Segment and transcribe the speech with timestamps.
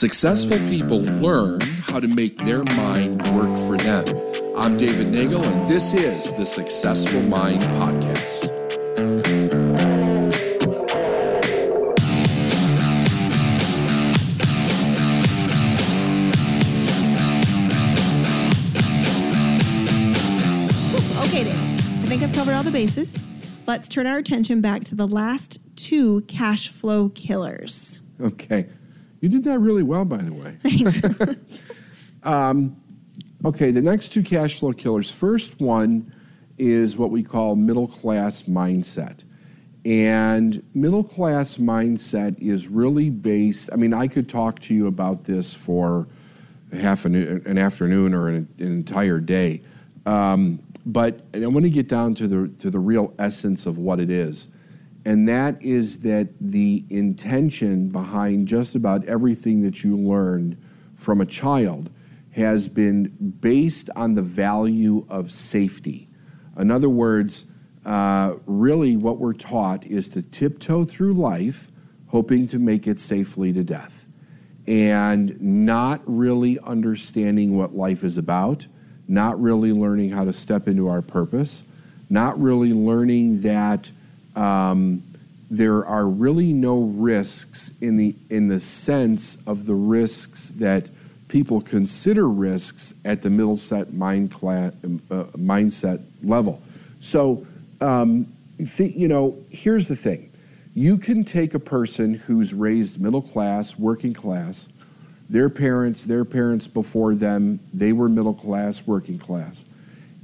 [0.00, 4.06] Successful people learn how to make their mind work for them.
[4.56, 8.48] I'm David Nagel, and this is the Successful Mind Podcast.
[21.26, 21.54] Okay, Dave.
[21.54, 23.18] I think I've covered all the bases.
[23.66, 28.00] Let's turn our attention back to the last two cash flow killers.
[28.18, 28.66] Okay.
[29.20, 30.56] You did that really well, by the way.
[30.62, 31.02] Thanks.
[33.42, 35.10] Okay, the next two cash flow killers.
[35.10, 36.12] First one
[36.58, 39.24] is what we call middle class mindset.
[39.86, 45.24] And middle class mindset is really based, I mean, I could talk to you about
[45.24, 46.06] this for
[46.74, 47.14] half an,
[47.46, 49.62] an afternoon or an, an entire day.
[50.04, 54.00] Um, but I want to get down to the, to the real essence of what
[54.00, 54.48] it is.
[55.04, 60.56] And that is that the intention behind just about everything that you learned
[60.96, 61.90] from a child
[62.32, 63.08] has been
[63.40, 66.08] based on the value of safety.
[66.58, 67.46] In other words,
[67.86, 71.72] uh, really what we're taught is to tiptoe through life,
[72.06, 74.06] hoping to make it safely to death,
[74.66, 78.66] and not really understanding what life is about,
[79.08, 81.64] not really learning how to step into our purpose,
[82.10, 83.90] not really learning that
[84.36, 85.02] um,
[85.50, 90.88] there are really no risks in the in the sense of the risks that
[91.26, 96.60] people consider risks at the middle set mind class, uh, mindset level.
[97.00, 97.46] So,
[97.80, 98.26] um,
[98.58, 100.30] th- you know, here's the thing:
[100.74, 104.68] you can take a person who's raised middle class, working class,
[105.28, 109.64] their parents, their parents before them, they were middle class, working class,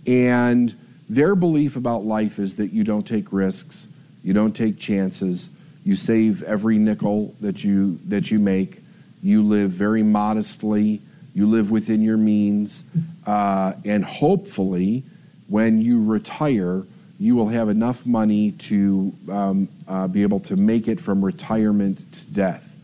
[0.07, 0.77] and
[1.09, 3.89] their belief about life is that you don't take risks,
[4.27, 5.49] you don't take chances,
[5.85, 8.83] you save every nickel that you that you make
[9.23, 11.01] you live very modestly.
[11.35, 12.85] You live within your means.
[13.27, 15.03] Uh, and hopefully,
[15.49, 16.85] when you retire,
[17.19, 22.11] you will have enough money to um, uh, be able to make it from retirement
[22.13, 22.77] to death.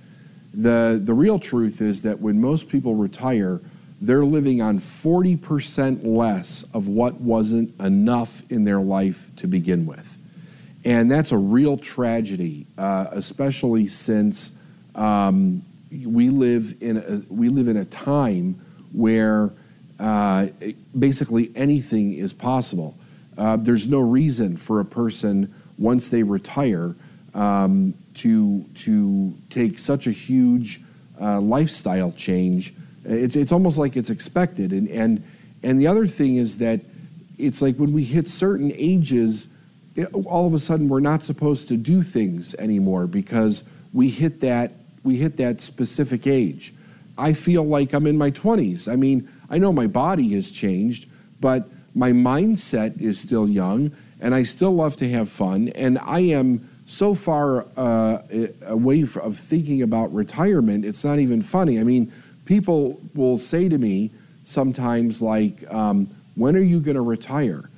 [0.54, 3.60] The, the real truth is that when most people retire,
[4.00, 10.11] they're living on 40% less of what wasn't enough in their life to begin with.
[10.84, 14.52] And that's a real tragedy, uh, especially since
[14.94, 18.60] um, we live in a, we live in a time
[18.92, 19.52] where
[20.00, 20.48] uh,
[20.98, 22.96] basically anything is possible.
[23.38, 26.94] Uh, there's no reason for a person once they retire
[27.34, 30.80] um, to to take such a huge
[31.20, 32.74] uh, lifestyle change.
[33.04, 34.72] It's it's almost like it's expected.
[34.72, 35.22] And and
[35.62, 36.80] and the other thing is that
[37.38, 39.48] it's like when we hit certain ages,
[39.94, 44.40] it, all of a sudden we're not supposed to do things anymore because we hit
[44.40, 44.72] that
[45.04, 46.72] we hit that specific age.
[47.18, 48.90] I feel like I'm in my 20s.
[48.90, 51.08] I mean, I know my body has changed,
[51.40, 55.68] but my mindset is still young, and I still love to have fun.
[55.70, 58.22] And I am so far uh,
[58.66, 61.80] away of thinking about retirement, it's not even funny.
[61.80, 62.12] I mean,
[62.44, 64.10] people will say to me
[64.44, 67.68] sometimes, like, um, when are you going to retire?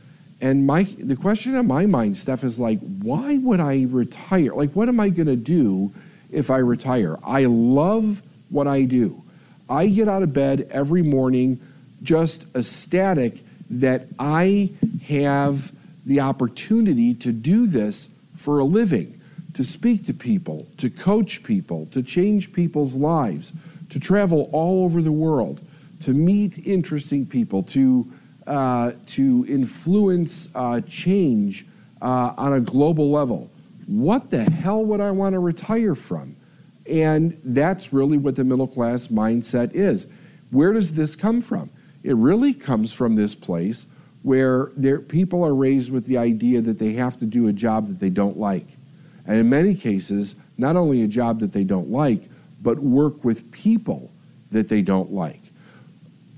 [0.40, 4.52] And my the question in my mind, Steph, is like, why would I retire?
[4.54, 5.92] Like, what am I going to do
[6.34, 7.18] if I retire.
[7.24, 9.22] I love what I do.
[9.70, 11.60] I get out of bed every morning
[12.02, 14.72] just ecstatic that I
[15.06, 15.72] have
[16.04, 19.20] the opportunity to do this for a living,
[19.54, 23.54] to speak to people, to coach people, to change people's lives,
[23.88, 25.62] to travel all over the world,
[26.00, 28.10] to meet interesting people, to
[28.46, 31.66] uh, to influence uh, change
[32.02, 33.50] uh, on a global level
[33.86, 36.36] what the hell would I want to retire from?
[36.86, 40.06] And that's really what the middle class mindset is.
[40.50, 41.70] Where does this come from?
[42.02, 43.86] It really comes from this place
[44.22, 47.88] where there, people are raised with the idea that they have to do a job
[47.88, 48.66] that they don't like.
[49.26, 52.30] And in many cases, not only a job that they don't like,
[52.62, 54.10] but work with people
[54.50, 55.43] that they don't like.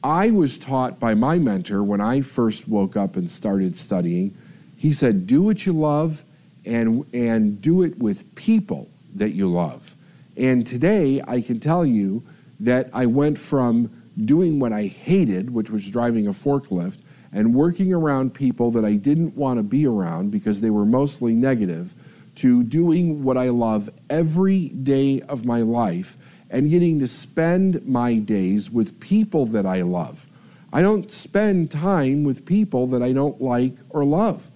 [0.03, 4.37] I was taught by my mentor when I first woke up and started studying.
[4.77, 6.25] He said, Do what you love
[6.65, 9.95] and, and do it with people that you love.
[10.37, 12.23] And today, I can tell you
[12.61, 13.91] that I went from
[14.25, 16.99] doing what I hated, which was driving a forklift,
[17.33, 21.35] and working around people that I didn't want to be around because they were mostly
[21.35, 21.95] negative,
[22.37, 26.19] to doing what I love every day of my life
[26.51, 30.27] and getting to spend my days with people that I love.
[30.73, 34.51] I don't spend time with people that I don't like or love.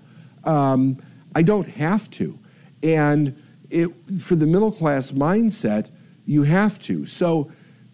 [0.45, 0.99] Um,
[1.35, 2.39] I don't have to.
[2.83, 3.41] And
[3.71, 3.89] it,
[4.21, 5.91] for the middle class mindset,
[6.27, 7.07] you have to.
[7.07, 7.51] So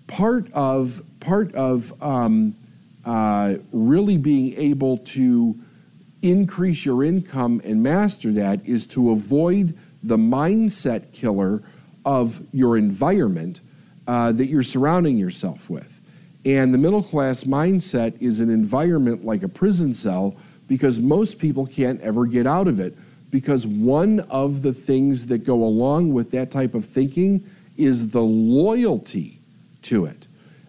[0.06, 2.54] part of part of um,
[3.04, 5.58] uh, really being able to
[6.22, 11.62] increase your income and master that is to avoid the mindset killer
[12.04, 13.60] of your environment
[14.06, 16.00] uh, that you're surrounding yourself with.
[16.44, 20.36] And the middle class mindset is an environment like a prison cell
[20.68, 22.96] because most people can't ever get out of it.
[23.30, 27.44] Because one of the things that go along with that type of thinking
[27.76, 29.40] is the loyalty
[29.82, 30.28] to it.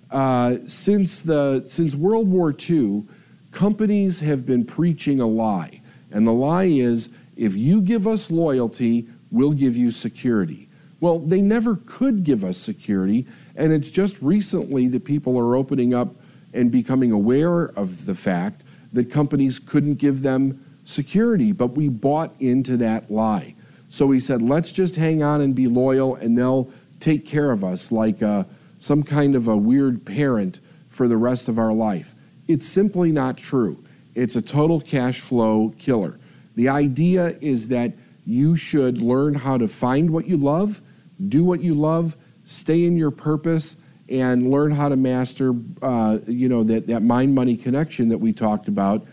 [0.10, 3.06] Uh, since, the, since World War II,
[3.52, 5.82] companies have been preaching a lie.
[6.12, 10.67] And the lie is if you give us loyalty, we'll give you security.
[11.00, 15.94] Well, they never could give us security, and it's just recently that people are opening
[15.94, 16.16] up
[16.54, 18.64] and becoming aware of the fact
[18.94, 23.54] that companies couldn't give them security, but we bought into that lie.
[23.90, 27.64] So we said, let's just hang on and be loyal, and they'll take care of
[27.64, 28.44] us like uh,
[28.80, 32.16] some kind of a weird parent for the rest of our life.
[32.48, 33.84] It's simply not true.
[34.16, 36.20] It's a total cash flow killer.
[36.56, 37.94] The idea is that
[38.26, 40.82] you should learn how to find what you love,
[41.28, 42.16] do what you love,
[42.46, 43.78] stay in your purpose,
[44.10, 48.68] and learn how to master, uh, you know, that, that mind-money connection that we talked
[48.68, 49.06] about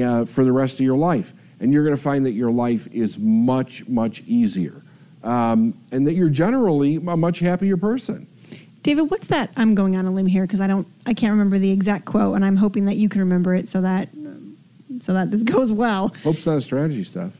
[0.00, 1.34] uh, for the rest of your life.
[1.60, 4.82] And you're going to find that your life is much, much easier,
[5.24, 8.26] um, and that you're generally a much happier person.
[8.82, 9.52] David, what's that?
[9.56, 12.36] I'm going on a limb here because I don't, I can't remember the exact quote,
[12.36, 14.08] and I'm hoping that you can remember it so that,
[15.00, 16.14] so that this goes well.
[16.22, 17.32] Hope's not a strategy Steph.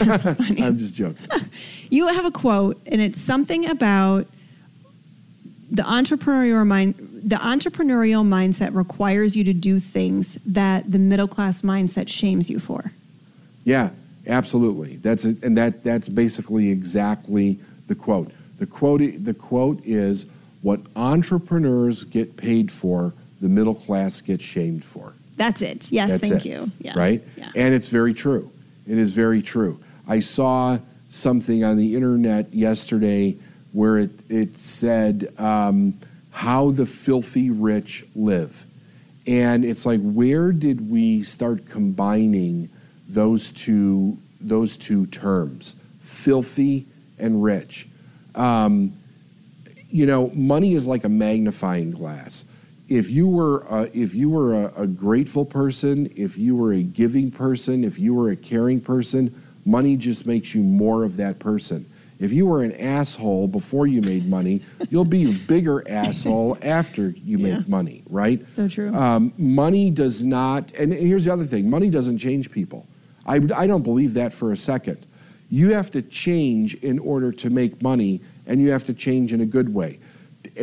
[0.00, 1.26] I'm just joking.
[1.90, 4.26] You have a quote, and it's something about
[5.70, 6.94] the entrepreneurial mind.
[7.22, 12.58] The entrepreneurial mindset requires you to do things that the middle class mindset shames you
[12.58, 12.90] for.
[13.62, 13.90] Yeah,
[14.26, 14.96] absolutely.
[14.96, 18.32] That's a, and that that's basically exactly the quote.
[18.58, 20.26] The quote the quote is
[20.62, 25.12] what entrepreneurs get paid for, the middle class gets shamed for.
[25.36, 25.92] That's it.
[25.92, 26.70] Yes, That's thank it, you.
[26.80, 26.94] Yeah.
[26.96, 27.22] Right?
[27.36, 27.50] Yeah.
[27.54, 28.50] And it's very true.
[28.86, 29.78] It is very true.
[30.06, 30.78] I saw
[31.08, 33.36] something on the internet yesterday
[33.72, 35.98] where it, it said um,
[36.30, 38.66] how the filthy rich live.
[39.26, 42.68] And it's like, where did we start combining
[43.08, 46.86] those two, those two terms, filthy
[47.18, 47.88] and rich?
[48.34, 48.92] Um,
[49.90, 52.44] you know, money is like a magnifying glass.
[52.88, 56.82] If you were a, if you were a, a grateful person, if you were a
[56.82, 61.38] giving person, if you were a caring person, money just makes you more of that
[61.38, 61.86] person.
[62.20, 67.10] If you were an asshole before you made money, you'll be a bigger asshole after
[67.10, 67.58] you Yeah.
[67.58, 68.48] make money, right?
[68.50, 68.94] So true.
[68.94, 72.86] Um, money does not, and here's the other thing money doesn't change people.
[73.26, 75.06] I, I don't believe that for a second.
[75.50, 79.40] You have to change in order to make money, and you have to change in
[79.40, 79.98] a good way.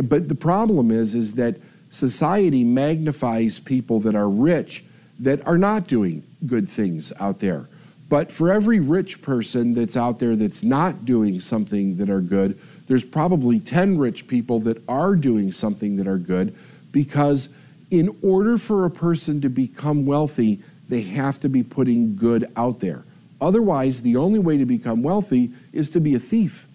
[0.04, 1.58] But the problem is, is that
[1.90, 4.86] society magnifies people that are rich
[5.20, 7.68] that are not doing good things out there.
[8.12, 12.60] But for every rich person that's out there that's not doing something that are good,
[12.88, 16.54] there's probably 10 rich people that are doing something that are good
[16.92, 17.48] because
[17.90, 22.82] in order for a person to become wealthy, they have to be putting good out
[22.82, 23.06] there.
[23.40, 26.68] Otherwise, the only way to become wealthy is to be a thief.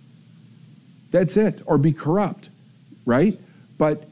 [1.11, 2.49] That's it, or be corrupt,
[3.05, 3.39] right?
[3.77, 4.09] But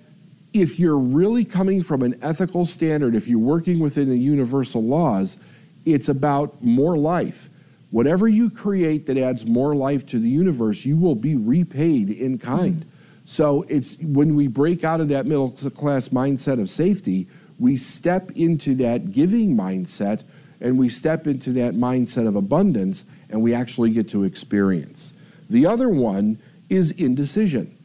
[0.53, 5.39] if you're really coming from an ethical standard, if you're working within the universal laws,
[5.85, 7.51] it's about more life.
[7.91, 12.39] Whatever you create that adds more life to the universe, you will be repaid in
[12.39, 12.85] kind.
[13.25, 18.33] So it's when we break out of that middle class mindset of safety, we step
[18.33, 20.25] into that giving mindset
[20.61, 25.15] and we step into that mindset of abundance and we actually get to experience.
[25.51, 26.39] The other one
[26.69, 27.77] is indecision.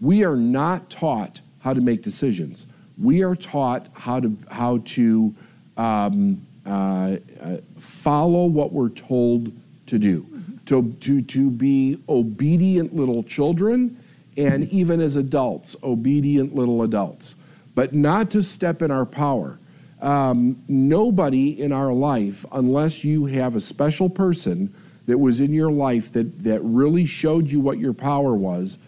[0.00, 2.66] We are not taught how to make decisions.
[2.98, 5.34] We are taught how to how to
[5.76, 9.52] um, uh, uh, follow what we're told
[9.86, 10.26] to do,
[10.66, 13.98] to, to to be obedient little children,
[14.36, 17.36] and even as adults, obedient little adults,
[17.74, 19.58] but not to step in our power.
[20.00, 24.74] Um, nobody in our life, unless you have a special person
[25.06, 28.78] that was in your life that, that really showed you what your power was,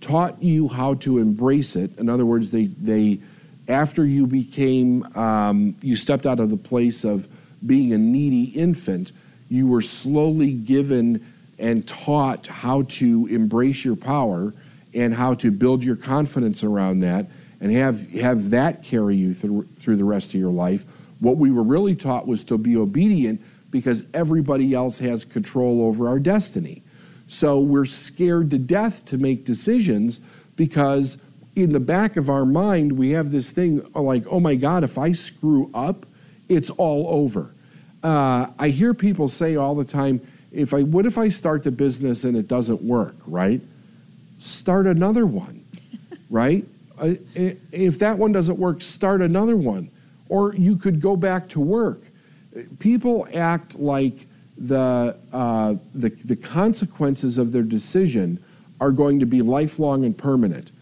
[0.00, 1.96] taught you how to embrace it.
[1.98, 3.18] In other words, they, they
[3.70, 7.28] after you became, um, you stepped out of the place of
[7.66, 9.12] being a needy infant,
[9.48, 11.24] you were slowly given
[11.58, 14.54] and taught how to embrace your power
[14.94, 17.26] and how to build your confidence around that
[17.60, 20.84] and have, have that carry you through, through the rest of your life.
[21.20, 26.08] What we were really taught was to be obedient because everybody else has control over
[26.08, 26.82] our destiny.
[27.28, 30.20] So we're scared to death to make decisions
[30.56, 31.18] because
[31.60, 34.98] in the back of our mind, we have this thing like, oh my God, if
[34.98, 36.06] I screw up,
[36.48, 37.54] it's all over.
[38.02, 40.20] Uh, I hear people say all the time,
[40.52, 43.60] if I what if I start the business and it doesn't work, right?
[44.38, 45.64] Start another one,
[46.30, 46.64] right?
[46.98, 49.90] Uh, if that one doesn't work, start another one,
[50.28, 52.02] or you could go back to work.
[52.78, 54.26] People act like
[54.58, 58.42] the uh, the, the consequences of their decision
[58.80, 60.72] are going to be lifelong and permanent.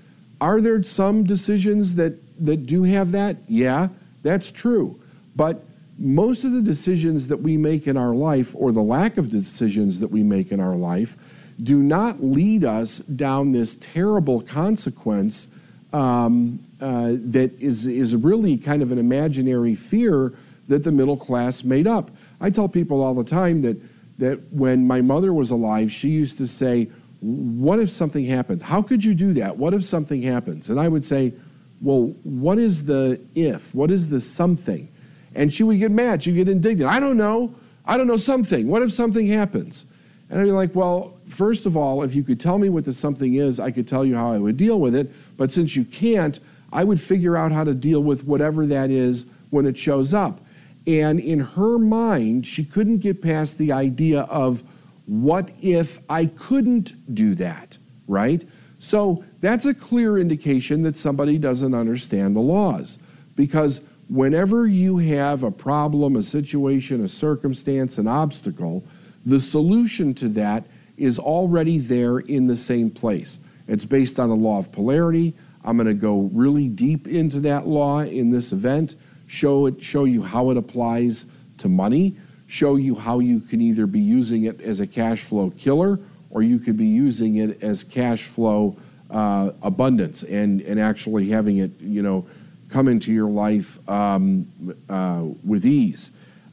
[0.40, 2.14] Are there some decisions that
[2.44, 3.36] that do have that?
[3.48, 3.88] Yeah,
[4.22, 5.00] that's true,
[5.36, 5.64] but
[5.98, 9.98] most of the decisions that we make in our life, or the lack of decisions
[9.98, 11.16] that we make in our life,
[11.64, 15.48] do not lead us down this terrible consequence
[15.92, 20.34] um, uh, that is, is really kind of an imaginary fear
[20.68, 22.10] that the middle class made up.
[22.40, 23.76] I tell people all the time that,
[24.18, 26.88] that when my mother was alive, she used to say,
[27.20, 28.62] What if something happens?
[28.62, 29.56] How could you do that?
[29.56, 30.70] What if something happens?
[30.70, 31.32] And I would say,
[31.80, 33.74] Well, what is the if?
[33.74, 34.88] What is the something?
[35.34, 36.22] And she would get mad.
[36.22, 36.90] She'd get indignant.
[36.90, 37.54] I don't know.
[37.84, 38.68] I don't know something.
[38.68, 39.86] What if something happens?
[40.30, 42.92] And I'd be like, well, first of all, if you could tell me what the
[42.92, 45.10] something is, I could tell you how I would deal with it.
[45.36, 46.38] But since you can't,
[46.72, 50.44] I would figure out how to deal with whatever that is when it shows up.
[50.86, 54.62] And in her mind, she couldn't get past the idea of
[55.08, 58.46] what if I couldn't do that, right?
[58.78, 62.98] So that's a clear indication that somebody doesn't understand the laws.
[63.34, 68.84] Because whenever you have a problem, a situation, a circumstance, an obstacle,
[69.24, 70.66] the solution to that
[70.98, 73.40] is already there in the same place.
[73.66, 75.34] It's based on the law of polarity.
[75.64, 78.96] I'm going to go really deep into that law in this event,
[79.26, 81.26] show it, show you how it applies
[81.58, 82.16] to money,
[82.48, 86.00] show you how you can either be using it as a cash flow killer
[86.30, 88.76] or you could be using it as cash flow
[89.10, 92.26] uh, abundance and, and actually having it, you know,
[92.68, 94.46] come into your life um,
[94.88, 96.10] uh, with ease.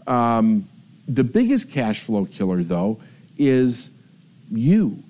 [0.08, 0.68] Um,
[1.08, 3.00] the biggest cash flow killer, though,
[3.38, 3.92] is
[4.52, 5.02] you.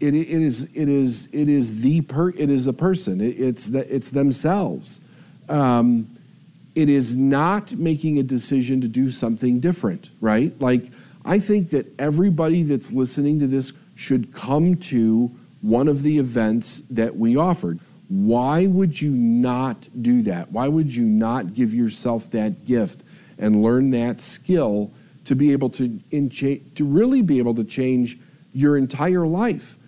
[0.00, 3.20] It, it is it is it is the per it is the person.
[3.20, 5.00] It, it's the, it's themselves.
[5.48, 6.13] Um,
[6.74, 10.58] it is not making a decision to do something different, right?
[10.60, 10.90] Like
[11.24, 15.30] I think that everybody that's listening to this should come to
[15.62, 17.78] one of the events that we offered.
[18.08, 20.50] Why would you not do that?
[20.52, 23.02] Why would you not give yourself that gift
[23.38, 24.92] and learn that skill
[25.24, 28.18] to be able to to really be able to change
[28.52, 29.78] your entire life?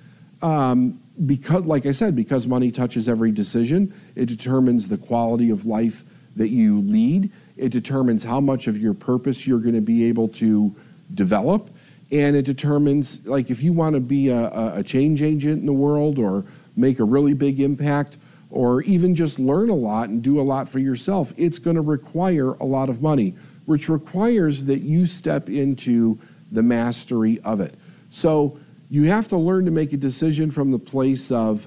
[0.41, 5.67] Um, because, like I said, because money touches every decision, it determines the quality of
[5.67, 6.05] life
[6.37, 7.31] that you lead.
[7.57, 10.75] It determines how much of your purpose you're going to be able to
[11.15, 11.71] develop,
[12.13, 15.73] and it determines, like, if you want to be a, a change agent in the
[15.73, 16.45] world or
[16.77, 18.19] make a really big impact,
[18.51, 21.83] or even just learn a lot and do a lot for yourself, it's going to
[21.83, 26.17] require a lot of money, which requires that you step into
[26.53, 27.75] the mastery of it.
[28.11, 28.57] So
[28.89, 31.67] you have to learn to make a decision from the place of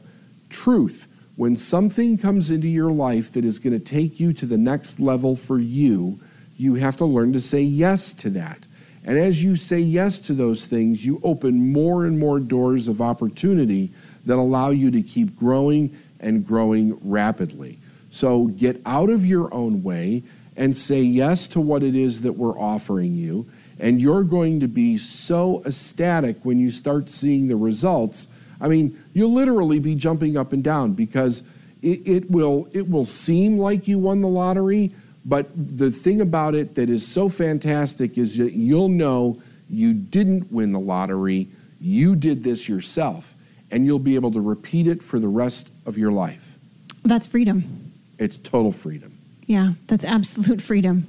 [0.50, 1.09] truth.
[1.40, 5.00] When something comes into your life that is going to take you to the next
[5.00, 6.20] level for you,
[6.58, 8.68] you have to learn to say yes to that.
[9.06, 13.00] And as you say yes to those things, you open more and more doors of
[13.00, 13.90] opportunity
[14.26, 17.80] that allow you to keep growing and growing rapidly.
[18.10, 20.24] So get out of your own way
[20.58, 23.50] and say yes to what it is that we're offering you.
[23.80, 28.28] And you're going to be so ecstatic when you start seeing the results.
[28.62, 31.44] I mean, you'll literally be jumping up and down because
[31.82, 34.92] it, it will it will seem like you won the lottery,
[35.26, 40.52] but the thing about it that is so fantastic is that you'll know you didn't
[40.52, 41.48] win the lottery.
[41.80, 43.36] You did this yourself
[43.72, 46.58] and you'll be able to repeat it for the rest of your life.
[47.04, 47.94] That's freedom.
[48.18, 49.18] It's total freedom.
[49.46, 51.08] Yeah, that's absolute freedom.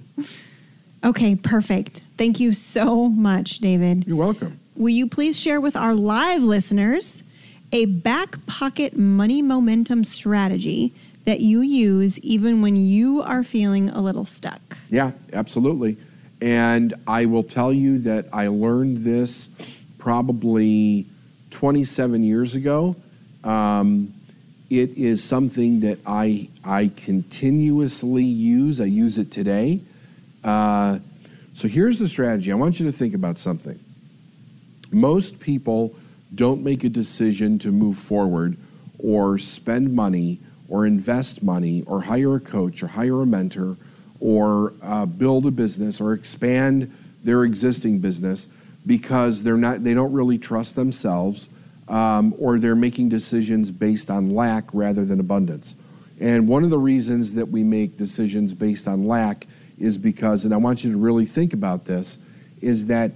[1.02, 2.02] Okay, perfect.
[2.18, 4.06] Thank you so much, David.
[4.06, 4.60] You're welcome.
[4.76, 7.22] Will you please share with our live listeners
[7.72, 10.92] a back pocket money momentum strategy
[11.24, 14.78] that you use even when you are feeling a little stuck?
[14.90, 15.96] Yeah, absolutely.
[16.40, 19.50] And I will tell you that I learned this
[19.98, 21.06] probably
[21.50, 22.96] 27 years ago.
[23.44, 24.12] Um,
[24.70, 28.80] it is something that I, I continuously use.
[28.80, 29.80] I use it today.
[30.42, 30.98] Uh,
[31.54, 32.50] so here's the strategy.
[32.52, 33.78] I want you to think about something.
[34.92, 35.94] Most people
[36.34, 38.56] don't make a decision to move forward
[38.98, 43.76] or spend money or invest money or hire a coach or hire a mentor
[44.20, 46.94] or uh, build a business or expand
[47.24, 48.46] their existing business
[48.86, 51.50] because they're not they don't really trust themselves
[51.88, 55.76] um, or they're making decisions based on lack rather than abundance.
[56.20, 59.46] And one of the reasons that we make decisions based on lack
[59.78, 62.18] is because, and I want you to really think about this,
[62.60, 63.12] is that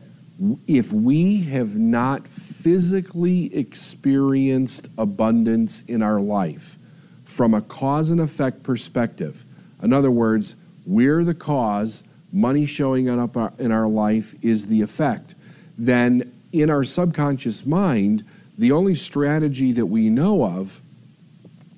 [0.67, 2.27] if we have not
[2.65, 6.79] physically experienced abundance in our life
[7.27, 9.45] from a cause and effect perspective,
[9.83, 10.57] in other words,
[10.87, 15.35] we're the cause, money showing up in our life is the effect,
[15.77, 18.25] then in our subconscious mind,
[18.57, 20.81] the only strategy that we know of,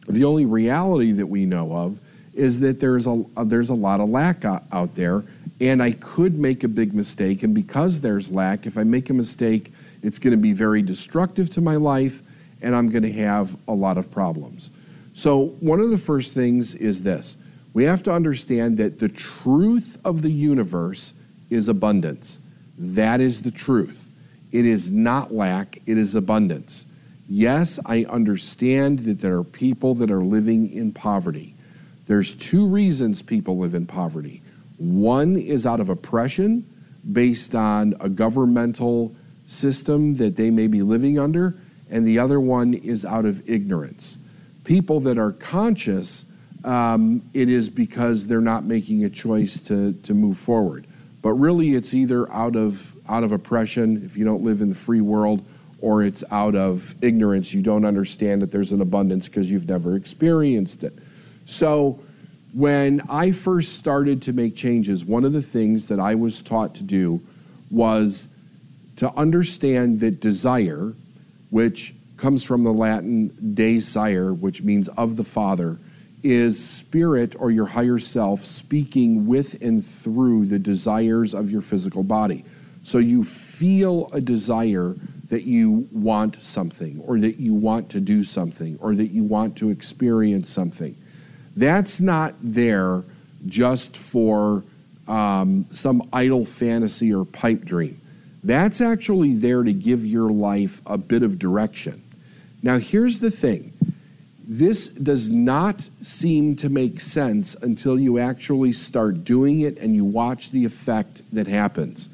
[0.07, 2.00] the only reality that we know of,
[2.33, 5.25] is that there's a, uh, there's a lot of lack out there
[5.61, 7.43] and I could make a big mistake.
[7.43, 9.73] And because there's lack, if I make a mistake,
[10.06, 12.22] it's going to be very destructive to my life,
[12.62, 14.70] and I'm going to have a lot of problems.
[15.14, 17.36] So, one of the first things is this
[17.75, 21.12] we have to understand that the truth of the universe
[21.50, 22.38] is abundance.
[22.78, 24.10] That is the truth.
[24.52, 26.86] It is not lack, it is abundance.
[27.28, 31.52] Yes, I understand that there are people that are living in poverty.
[32.06, 34.40] There's two reasons people live in poverty.
[34.78, 36.64] One is out of oppression
[37.12, 39.12] based on a governmental
[39.47, 41.57] system that they may be living under,
[41.91, 44.19] and the other one is out of ignorance.
[44.65, 46.26] People that are conscious,
[46.65, 50.87] um, it is because they're not making a choice to, to move forward.
[51.23, 54.75] But really, it's either out of, out of oppression, if you don't live in the
[54.75, 55.45] free world,
[55.81, 57.53] or it's out of ignorance.
[57.53, 60.99] You don't understand that there's an abundance because you've never experienced it.
[61.45, 62.00] So,
[62.53, 66.75] when I first started to make changes, one of the things that I was taught
[66.76, 67.21] to do
[67.71, 68.29] was
[68.97, 70.95] to understand that desire,
[71.50, 75.79] which comes from the Latin desire, which means of the Father,
[76.23, 82.03] is spirit or your higher self speaking with and through the desires of your physical
[82.03, 82.45] body.
[82.83, 84.97] So you feel a desire
[85.29, 89.57] that you want something, or that you want to do something, or that you want
[89.57, 90.97] to experience something.
[91.56, 93.02] That's not there
[93.47, 94.63] just for
[95.09, 98.00] um, some idle fantasy or pipe dream.
[98.47, 102.00] That's actually there to give your life a bit of direction.
[102.63, 103.73] Now, here's the thing
[104.47, 110.04] this does not seem to make sense until you actually start doing it and you
[110.04, 112.09] watch the effect that happens.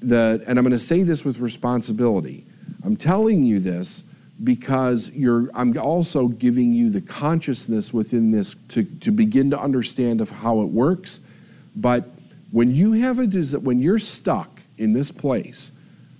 [0.00, 2.44] The, and I'm going to say this with responsibility.
[2.82, 4.02] I'm telling you this
[4.42, 10.22] because you're i'm also giving you the consciousness within this to, to begin to understand
[10.22, 11.20] of how it works
[11.76, 12.08] but
[12.50, 13.26] when you have a
[13.58, 15.72] when you're stuck in this place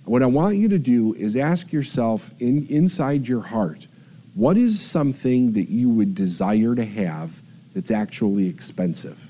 [0.05, 3.87] what i want you to do is ask yourself in, inside your heart
[4.33, 7.41] what is something that you would desire to have
[7.73, 9.29] that's actually expensive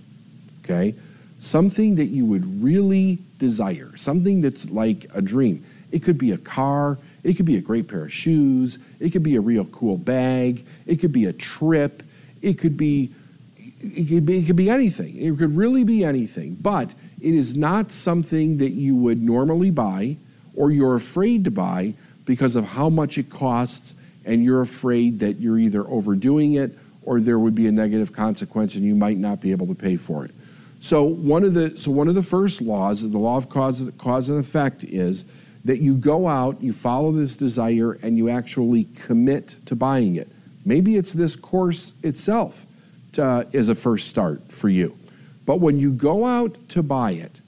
[0.64, 0.94] okay
[1.40, 6.38] something that you would really desire something that's like a dream it could be a
[6.38, 8.80] car it could be a great pair of shoes.
[9.00, 10.66] It could be a real cool bag.
[10.86, 12.04] It could be a trip.
[12.42, 13.12] It could be
[13.84, 15.18] it could be, it could be anything.
[15.18, 16.56] It could really be anything.
[16.62, 20.18] But it is not something that you would normally buy
[20.56, 21.94] or you're afraid to buy
[22.26, 27.20] because of how much it costs and you're afraid that you're either overdoing it or
[27.20, 30.26] there would be a negative consequence and you might not be able to pay for
[30.26, 30.32] it.
[30.80, 34.30] So one of the so one of the first laws, the law of cause, cause
[34.30, 35.26] and effect is
[35.64, 40.28] that you go out, you follow this desire, and you actually commit to buying it.
[40.66, 42.66] Maybe it's this course itself
[43.20, 44.98] uh, to, as a first start for you.
[45.46, 47.42] But when you go out to buy it,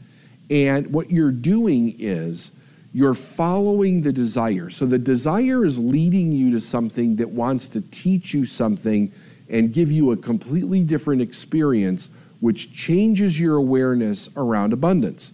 [0.50, 2.52] and what you're doing is
[2.94, 4.70] you're following the desire.
[4.70, 9.12] So the desire is leading you to something that wants to teach you something
[9.50, 15.34] and give you a completely different experience, which changes your awareness around abundance.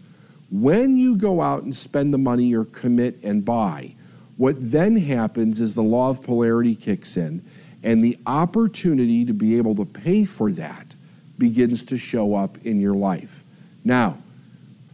[0.51, 3.95] When you go out and spend the money or commit and buy,
[4.37, 7.43] what then happens is the law of polarity kicks in,
[7.83, 10.95] and the opportunity to be able to pay for that
[11.39, 13.43] begins to show up in your life.
[13.83, 14.17] Now,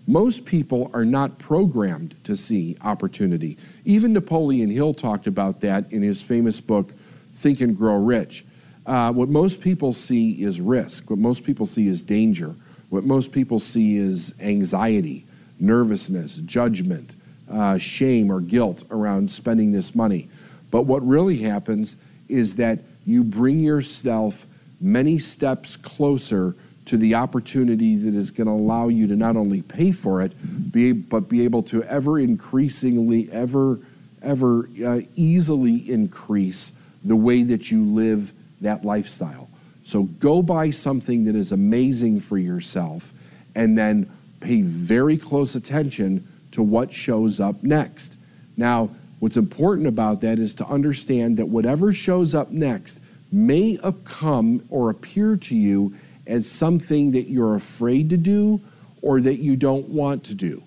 [0.07, 3.57] most people are not programmed to see opportunity.
[3.85, 6.93] Even Napoleon Hill talked about that in his famous book,
[7.35, 8.45] Think and Grow Rich.
[8.85, 11.09] Uh, what most people see is risk.
[11.09, 12.55] What most people see is danger.
[12.89, 15.25] What most people see is anxiety
[15.59, 17.15] nervousness, judgment,
[17.49, 20.29] uh, shame, or guilt around spending this money.
[20.69, 21.95] But what really happens
[22.27, 24.45] is that you bring yourself
[24.79, 29.61] many steps closer to the opportunity that is going to allow you to not only
[29.63, 30.33] pay for it,
[30.71, 33.79] be, but be able to ever increasingly, ever,
[34.21, 39.49] ever uh, easily increase the way that you live that lifestyle.
[39.83, 43.13] So go buy something that is amazing for yourself
[43.55, 44.09] and then
[44.39, 48.17] pay very close attention to what shows up next.
[48.57, 54.65] Now, What's important about that is to understand that whatever shows up next may come
[54.69, 55.93] or appear to you
[56.27, 58.61] as something that you're afraid to do
[59.01, 60.63] or that you don't want to do.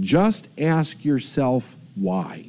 [0.00, 2.44] Just ask yourself why.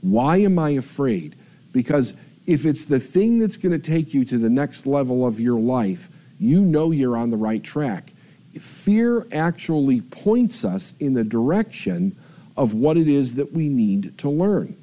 [0.00, 1.36] Why am I afraid?
[1.72, 2.14] Because
[2.46, 5.60] if it's the thing that's going to take you to the next level of your
[5.60, 6.08] life,
[6.40, 8.12] you know you're on the right track.
[8.58, 12.16] Fear actually points us in the direction
[12.56, 14.76] of what it is that we need to learn.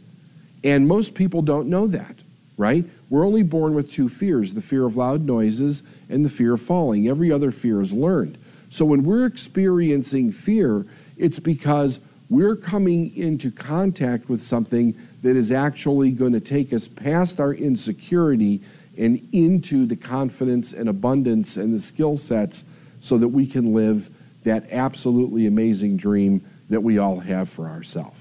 [0.64, 2.16] And most people don't know that,
[2.58, 2.86] right?
[3.10, 6.62] We're only born with two fears the fear of loud noises and the fear of
[6.62, 7.08] falling.
[7.08, 8.38] Every other fear is learned.
[8.70, 10.86] So when we're experiencing fear,
[11.18, 16.88] it's because we're coming into contact with something that is actually going to take us
[16.88, 18.62] past our insecurity
[18.98, 22.66] and into the confidence and abundance and the skill sets
[23.00, 24.10] so that we can live
[24.44, 28.20] that absolutely amazing dream that we all have for ourselves.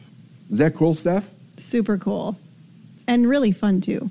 [0.51, 1.31] Is that cool, Steph?
[1.57, 2.37] Super cool.
[3.07, 4.11] And really fun, too.